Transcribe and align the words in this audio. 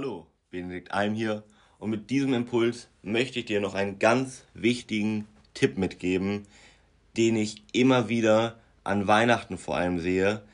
Hallo, 0.00 0.28
Benedikt 0.52 0.92
Alm 0.92 1.14
hier 1.14 1.42
und 1.80 1.90
mit 1.90 2.08
diesem 2.08 2.32
Impuls 2.32 2.86
möchte 3.02 3.40
ich 3.40 3.46
dir 3.46 3.60
noch 3.60 3.74
einen 3.74 3.98
ganz 3.98 4.44
wichtigen 4.54 5.26
Tipp 5.54 5.76
mitgeben, 5.76 6.46
den 7.16 7.34
ich 7.34 7.64
immer 7.72 8.08
wieder 8.08 8.60
an 8.84 9.08
Weihnachten 9.08 9.58
vor 9.58 9.76
allem 9.76 9.98
sehe 9.98 10.44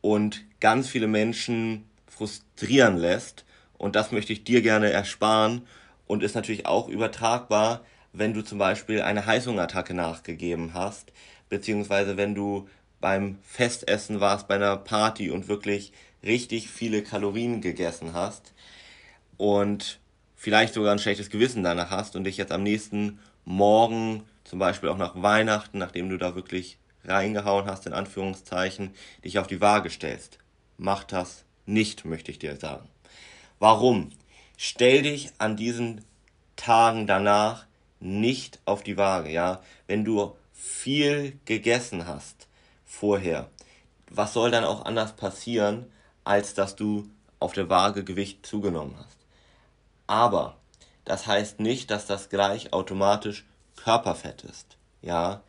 und 0.00 0.42
ganz 0.58 0.88
viele 0.88 1.06
Menschen 1.06 1.84
frustrieren 2.06 2.96
lässt. 2.96 3.44
Und 3.76 3.94
das 3.94 4.10
möchte 4.10 4.32
ich 4.32 4.42
dir 4.42 4.62
gerne 4.62 4.90
ersparen 4.90 5.66
und 6.06 6.22
ist 6.22 6.34
natürlich 6.34 6.64
auch 6.64 6.88
übertragbar, 6.88 7.84
wenn 8.14 8.32
du 8.32 8.40
zum 8.40 8.56
Beispiel 8.56 9.02
eine 9.02 9.26
Heißhungerattacke 9.26 9.92
nachgegeben 9.92 10.72
hast, 10.72 11.12
beziehungsweise 11.50 12.16
wenn 12.16 12.34
du 12.34 12.70
beim 13.02 13.36
Festessen 13.42 14.20
warst, 14.20 14.48
bei 14.48 14.54
einer 14.54 14.78
Party 14.78 15.30
und 15.30 15.48
wirklich 15.48 15.92
richtig 16.22 16.70
viele 16.70 17.02
Kalorien 17.02 17.60
gegessen 17.60 18.14
hast 18.14 18.54
und 19.36 19.98
vielleicht 20.36 20.72
sogar 20.72 20.92
ein 20.92 21.00
schlechtes 21.00 21.28
Gewissen 21.28 21.64
danach 21.64 21.90
hast 21.90 22.16
und 22.16 22.24
dich 22.24 22.38
jetzt 22.38 22.52
am 22.52 22.62
nächsten 22.62 23.18
Morgen, 23.44 24.22
zum 24.44 24.60
Beispiel 24.60 24.88
auch 24.88 24.96
nach 24.96 25.20
Weihnachten, 25.20 25.78
nachdem 25.78 26.08
du 26.08 26.16
da 26.16 26.36
wirklich 26.36 26.78
reingehauen 27.04 27.66
hast, 27.66 27.86
in 27.86 27.92
Anführungszeichen, 27.92 28.94
dich 29.24 29.38
auf 29.40 29.48
die 29.48 29.60
Waage 29.60 29.90
stellst. 29.90 30.38
Mach 30.78 31.02
das 31.02 31.44
nicht, 31.66 32.04
möchte 32.04 32.30
ich 32.30 32.38
dir 32.38 32.56
sagen. 32.56 32.88
Warum? 33.58 34.10
Stell 34.56 35.02
dich 35.02 35.30
an 35.38 35.56
diesen 35.56 36.04
Tagen 36.54 37.08
danach 37.08 37.66
nicht 37.98 38.60
auf 38.64 38.84
die 38.84 38.96
Waage, 38.96 39.30
ja? 39.30 39.60
Wenn 39.88 40.04
du 40.04 40.36
viel 40.52 41.38
gegessen 41.44 42.06
hast 42.06 42.46
vorher, 42.92 43.48
was 44.10 44.34
soll 44.34 44.50
dann 44.50 44.64
auch 44.64 44.84
anders 44.84 45.16
passieren, 45.16 45.90
als 46.24 46.54
dass 46.54 46.76
du 46.76 47.08
auf 47.40 47.52
der 47.54 47.68
Waage 47.70 48.04
Gewicht 48.04 48.44
zugenommen 48.46 48.94
hast? 48.98 49.16
Aber 50.06 50.58
das 51.04 51.26
heißt 51.26 51.58
nicht, 51.58 51.90
dass 51.90 52.06
das 52.06 52.28
gleich 52.28 52.72
automatisch 52.72 53.46
Körperfett 53.76 54.44
ist, 54.44 54.76
ja? 55.00 55.42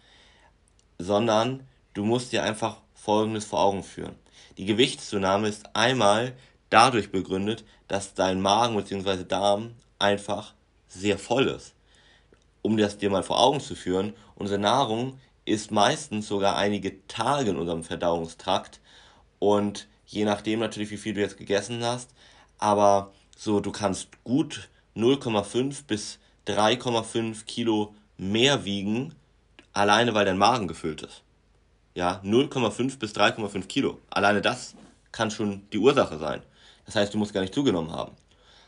Sondern 0.97 1.67
du 1.93 2.05
musst 2.05 2.31
dir 2.31 2.43
einfach 2.43 2.77
Folgendes 2.93 3.45
vor 3.45 3.59
Augen 3.59 3.83
führen. 3.83 4.15
Die 4.57 4.65
Gewichtszunahme 4.65 5.49
ist 5.49 5.75
einmal 5.75 6.33
dadurch 6.69 7.11
begründet, 7.11 7.65
dass 7.87 8.13
dein 8.13 8.41
Magen 8.41 8.75
bzw. 8.75 9.25
Darm 9.25 9.75
einfach 9.99 10.53
sehr 10.87 11.19
voll 11.19 11.47
ist. 11.47 11.73
Um 12.61 12.77
das 12.77 12.97
dir 12.97 13.09
mal 13.09 13.23
vor 13.23 13.39
Augen 13.39 13.59
zu 13.59 13.75
führen, 13.75 14.13
unsere 14.35 14.59
Nahrung 14.59 15.19
ist 15.45 15.71
meistens 15.71 16.27
sogar 16.27 16.55
einige 16.57 17.05
Tage 17.07 17.51
in 17.51 17.57
unserem 17.57 17.83
Verdauungstrakt 17.83 18.79
und 19.39 19.87
je 20.05 20.25
nachdem 20.25 20.59
natürlich, 20.59 20.91
wie 20.91 20.97
viel 20.97 21.13
du 21.13 21.21
jetzt 21.21 21.37
gegessen 21.37 21.83
hast, 21.83 22.11
aber 22.57 23.11
so, 23.37 23.59
du 23.59 23.71
kannst 23.71 24.09
gut 24.23 24.69
0,5 24.95 25.85
bis 25.85 26.19
3,5 26.47 27.45
Kilo 27.45 27.93
mehr 28.17 28.63
wiegen, 28.63 29.15
alleine 29.73 30.13
weil 30.13 30.25
dein 30.25 30.37
Magen 30.37 30.67
gefüllt 30.67 31.01
ist. 31.01 31.23
Ja, 31.95 32.21
0,5 32.23 32.99
bis 32.99 33.13
3,5 33.13 33.67
Kilo. 33.67 33.99
Alleine 34.09 34.41
das 34.41 34.75
kann 35.11 35.29
schon 35.29 35.67
die 35.71 35.77
Ursache 35.77 36.17
sein. 36.17 36.41
Das 36.85 36.95
heißt, 36.95 37.13
du 37.13 37.17
musst 37.17 37.33
gar 37.33 37.41
nicht 37.41 37.53
zugenommen 37.53 37.91
haben. 37.91 38.13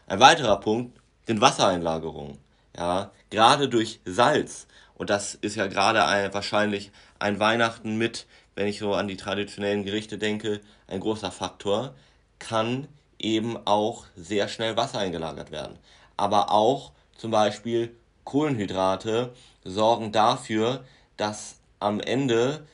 Ein 0.08 0.20
weiterer 0.20 0.60
Punkt 0.60 1.00
sind 1.26 1.42
Wassereinlagerungen. 1.42 2.38
Ja, 2.78 3.12
gerade 3.30 3.70
durch 3.70 4.00
Salz. 4.06 4.68
Und 4.96 5.10
das 5.10 5.36
ist 5.36 5.56
ja 5.56 5.68
gerade 5.68 6.06
ein, 6.06 6.34
wahrscheinlich 6.34 6.92
ein 7.20 7.40
Weihnachten 7.40 7.98
mit, 7.98 8.28
wenn 8.56 8.68
ich 8.68 8.80
so 8.80 8.94
an 8.94 9.08
die 9.08 9.18
traditionellen 9.18 9.84
Gerichte 9.84 10.18
denke, 10.18 10.62
ein 10.88 11.00
großer 11.00 11.32
Faktor, 11.32 11.94
kann 12.40 12.88
eben 13.20 13.58
auch 13.66 14.06
sehr 14.16 14.48
schnell 14.48 14.78
Wasser 14.78 15.00
eingelagert 15.00 15.52
werden. 15.52 15.78
Aber 16.18 16.52
auch 16.52 16.92
zum 17.18 17.32
Beispiel 17.32 17.96
Kohlenhydrate 18.24 19.34
sorgen 19.64 20.12
dafür, 20.12 20.84
dass 21.18 21.58
am 21.80 22.00
Ende 22.00 22.66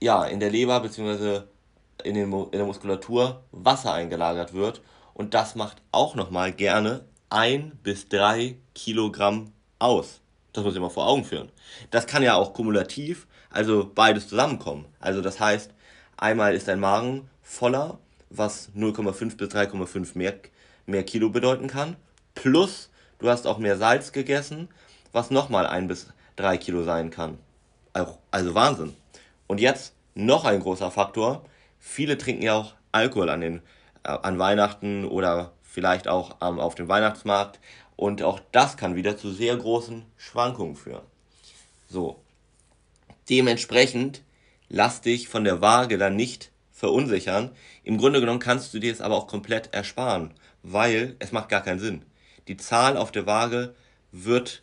ja 0.00 0.24
in 0.24 0.40
der 0.40 0.50
Leber 0.50 0.80
bzw. 0.80 1.42
In, 2.04 2.16
in 2.16 2.50
der 2.52 2.66
Muskulatur 2.66 3.42
Wasser 3.52 3.94
eingelagert 3.94 4.52
wird 4.52 4.82
und 5.14 5.32
das 5.32 5.54
macht 5.54 5.78
auch 5.92 6.14
nochmal 6.14 6.52
gerne 6.52 7.04
ein 7.30 7.72
bis 7.82 8.08
drei 8.08 8.56
Kilogramm 8.74 9.52
aus. 9.78 10.20
Das 10.56 10.64
muss 10.64 10.74
ich 10.74 10.80
mal 10.80 10.88
vor 10.88 11.06
Augen 11.06 11.24
führen. 11.24 11.50
Das 11.90 12.06
kann 12.06 12.22
ja 12.22 12.34
auch 12.34 12.54
kumulativ, 12.54 13.26
also 13.50 13.90
beides 13.94 14.28
zusammenkommen. 14.28 14.86
Also 15.00 15.20
das 15.20 15.38
heißt, 15.38 15.70
einmal 16.16 16.54
ist 16.54 16.66
dein 16.68 16.80
Magen 16.80 17.28
voller 17.42 17.98
was 18.30 18.70
0,5 18.74 19.36
bis 19.36 19.48
3,5 19.50 20.16
mehr, 20.16 20.34
mehr 20.86 21.04
Kilo 21.04 21.30
bedeuten 21.30 21.68
kann. 21.68 21.96
Plus, 22.34 22.90
du 23.18 23.28
hast 23.28 23.46
auch 23.46 23.58
mehr 23.58 23.76
Salz 23.76 24.12
gegessen, 24.12 24.68
was 25.12 25.30
nochmal 25.30 25.66
1 25.66 25.88
bis 25.88 26.06
3 26.36 26.56
Kilo 26.58 26.82
sein 26.84 27.10
kann. 27.10 27.38
Also 28.30 28.54
Wahnsinn. 28.54 28.94
Und 29.46 29.60
jetzt 29.60 29.94
noch 30.14 30.44
ein 30.44 30.60
großer 30.60 30.90
Faktor. 30.90 31.44
Viele 31.78 32.18
trinken 32.18 32.42
ja 32.42 32.54
auch 32.54 32.74
Alkohol 32.92 33.30
an, 33.30 33.40
den, 33.40 33.62
äh, 34.04 34.08
an 34.08 34.38
Weihnachten 34.38 35.04
oder 35.04 35.52
vielleicht 35.62 36.08
auch 36.08 36.36
ähm, 36.42 36.58
auf 36.58 36.74
dem 36.74 36.88
Weihnachtsmarkt. 36.88 37.60
Und 37.96 38.22
auch 38.22 38.40
das 38.52 38.76
kann 38.76 38.94
wieder 38.94 39.16
zu 39.16 39.32
sehr 39.32 39.56
großen 39.56 40.04
Schwankungen 40.16 40.76
führen. 40.76 41.04
So. 41.88 42.20
Dementsprechend 43.28 44.22
lass 44.68 45.00
dich 45.00 45.28
von 45.28 45.44
der 45.44 45.60
Waage 45.60 45.98
dann 45.98 46.16
nicht 46.16 46.50
verunsichern. 46.72 47.50
Im 47.84 47.98
Grunde 47.98 48.20
genommen 48.20 48.38
kannst 48.38 48.72
du 48.74 48.78
dir 48.78 48.92
es 48.92 49.00
aber 49.00 49.16
auch 49.16 49.26
komplett 49.26 49.72
ersparen, 49.72 50.32
weil 50.62 51.16
es 51.18 51.32
macht 51.32 51.48
gar 51.48 51.62
keinen 51.62 51.80
Sinn. 51.80 52.02
Die 52.48 52.56
Zahl 52.56 52.96
auf 52.96 53.10
der 53.10 53.26
Waage 53.26 53.74
wird 54.12 54.62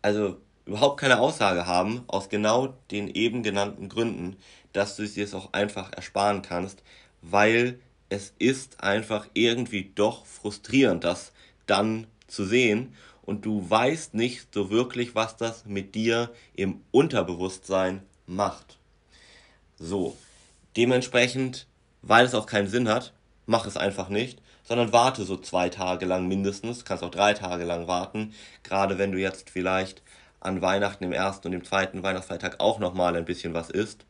also 0.00 0.38
überhaupt 0.64 1.00
keine 1.00 1.20
Aussage 1.20 1.66
haben, 1.66 2.04
aus 2.06 2.28
genau 2.28 2.74
den 2.90 3.08
eben 3.08 3.42
genannten 3.42 3.88
Gründen, 3.88 4.36
dass 4.72 4.96
du 4.96 5.02
es 5.02 5.14
dir 5.14 5.28
auch 5.34 5.52
einfach 5.52 5.92
ersparen 5.92 6.42
kannst, 6.42 6.82
weil 7.20 7.78
es 8.08 8.34
ist 8.38 8.82
einfach 8.82 9.26
irgendwie 9.34 9.92
doch 9.94 10.26
frustrierend, 10.26 11.04
das 11.04 11.32
dann 11.66 12.06
zu 12.32 12.44
sehen 12.44 12.94
und 13.22 13.44
du 13.44 13.68
weißt 13.68 14.14
nicht 14.14 14.52
so 14.52 14.70
wirklich, 14.70 15.14
was 15.14 15.36
das 15.36 15.64
mit 15.66 15.94
dir 15.94 16.30
im 16.54 16.80
Unterbewusstsein 16.90 18.02
macht. 18.26 18.78
So, 19.78 20.16
Dementsprechend, 20.76 21.66
weil 22.00 22.24
es 22.24 22.34
auch 22.34 22.46
keinen 22.46 22.68
Sinn 22.68 22.88
hat, 22.88 23.12
mach 23.46 23.66
es 23.66 23.76
einfach 23.76 24.08
nicht, 24.08 24.40
sondern 24.64 24.92
warte 24.92 25.24
so 25.24 25.36
zwei 25.36 25.68
Tage 25.68 26.06
lang 26.06 26.28
mindestens, 26.28 26.84
kannst 26.84 27.04
auch 27.04 27.10
drei 27.10 27.34
Tage 27.34 27.64
lang 27.64 27.88
warten, 27.88 28.32
gerade 28.62 28.96
wenn 28.96 29.12
du 29.12 29.18
jetzt 29.18 29.50
vielleicht 29.50 30.02
an 30.40 30.62
Weihnachten 30.62 31.04
im 31.04 31.12
ersten 31.12 31.48
und 31.48 31.52
im 31.52 31.64
zweiten 31.64 32.02
Weihnachtsfeiertag 32.02 32.60
auch 32.60 32.78
nochmal 32.78 33.16
ein 33.16 33.26
bisschen 33.26 33.54
was 33.54 33.68
isst 33.68 34.06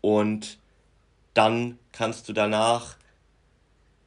und 0.00 0.58
dann 1.32 1.78
kannst 1.92 2.28
du 2.28 2.32
danach 2.32 2.96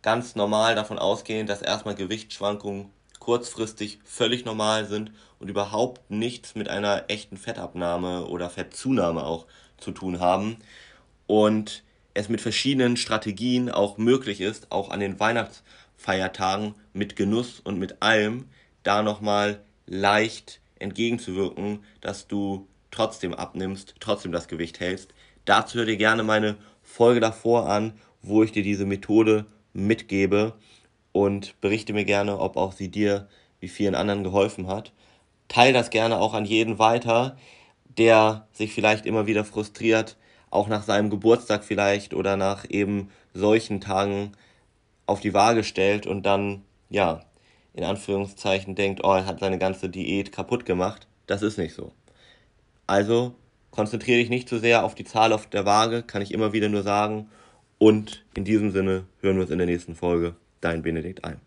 ganz 0.02 0.36
normal 0.36 0.76
davon 0.76 1.00
ausgehen, 1.00 1.48
dass 1.48 1.62
erstmal 1.62 1.96
Gewichtsschwankungen 1.96 2.92
kurzfristig 3.20 4.00
völlig 4.04 4.46
normal 4.46 4.86
sind 4.86 5.12
und 5.40 5.50
überhaupt 5.50 6.10
nichts 6.10 6.56
mit 6.56 6.70
einer 6.70 7.06
echten 7.10 7.38
Fettabnahme 7.38 8.26
oder 8.26 8.50
Fettzunahme 8.50 9.24
auch 9.24 9.46
zu 9.78 9.92
tun 9.92 10.20
haben 10.20 10.58
und 11.28 11.84
es 12.14 12.30
mit 12.30 12.42
verschiedenen 12.42 12.98
Strategien 12.98 13.70
auch 13.70 13.98
möglich 13.98 14.42
ist, 14.42 14.72
auch 14.72 14.90
an 14.90 15.00
den 15.00 15.20
Weihnachtsfeiertagen 15.20 16.76
mit 16.94 17.16
Genuss 17.16 17.60
und 17.60 17.78
mit 17.78 18.02
allem 18.02 18.46
da 18.84 19.04
nochmal 19.04 19.62
leicht 19.86 20.60
entgegenzuwirken, 20.80 21.84
dass 22.02 22.28
du 22.28 22.68
trotzdem 22.92 23.34
abnimmst, 23.34 23.96
trotzdem 24.00 24.32
das 24.32 24.48
Gewicht 24.48 24.80
hältst. 24.80 25.14
Dazu 25.46 25.78
hör 25.78 25.86
dir 25.86 25.98
gerne 25.98 26.24
meine 26.24 26.58
Folge 26.82 27.20
davor 27.20 27.70
an, 27.70 27.94
wo 28.22 28.44
ich 28.44 28.52
dir 28.52 28.64
diese 28.64 28.86
Methode 28.86 29.46
mitgebe 29.74 30.54
und 31.12 31.60
berichte 31.62 31.94
mir 31.94 32.06
gerne, 32.06 32.40
ob 32.40 32.58
auch 32.58 32.74
sie 32.74 32.90
dir 32.90 33.28
wie 33.60 33.68
vielen 33.68 33.96
anderen 33.96 34.24
geholfen 34.24 34.68
hat. 34.68 34.92
Teil 35.48 35.74
das 35.74 35.90
gerne 35.90 36.20
auch 36.20 36.34
an 36.34 36.46
jeden 36.46 36.80
weiter, 36.80 37.36
der 37.86 38.48
sich 38.54 38.74
vielleicht 38.74 39.06
immer 39.06 39.28
wieder 39.28 39.44
frustriert, 39.44 40.18
auch 40.52 40.68
nach 40.68 40.84
seinem 40.84 41.10
Geburtstag 41.10 41.64
vielleicht 41.64 42.14
oder 42.14 42.38
nach 42.38 42.66
eben 42.70 43.10
solchen 43.34 43.82
Tagen 43.82 44.32
auf 45.06 45.20
die 45.20 45.34
Waage 45.34 45.64
stellt 45.64 46.08
und 46.08 46.24
dann, 46.24 46.64
ja, 46.90 47.22
in 47.74 47.84
Anführungszeichen 47.84 48.76
denkt, 48.76 49.04
oh, 49.04 49.14
er 49.14 49.26
hat 49.26 49.40
seine 49.40 49.58
ganze 49.58 49.90
Diät 49.90 50.32
kaputt 50.32 50.66
gemacht. 50.66 51.08
Das 51.28 51.42
ist 51.42 51.58
nicht 51.58 51.74
so. 51.74 51.92
Also 52.88 53.36
konzentriere 53.72 54.20
dich 54.20 54.30
nicht 54.30 54.50
zu 54.50 54.60
sehr 54.60 54.84
auf 54.84 54.96
die 54.96 55.04
Zahl 55.04 55.34
auf 55.34 55.48
der 55.48 55.66
Waage, 55.66 56.04
kann 56.04 56.22
ich 56.22 56.34
immer 56.34 56.54
wieder 56.54 56.70
nur 56.70 56.84
sagen. 56.84 57.30
Und 57.78 58.26
in 58.36 58.44
diesem 58.44 58.72
Sinne 58.72 59.06
hören 59.22 59.36
wir 59.36 59.44
uns 59.44 59.52
in 59.52 59.60
der 59.60 59.68
nächsten 59.68 59.96
Folge. 59.96 60.36
Dein 60.62 60.82
Benedikt 60.82 61.24
Alm. 61.24 61.40